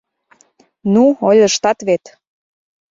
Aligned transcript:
—Ну, 0.93 1.03
ойлыштат 1.27 1.79
вет. 1.87 2.03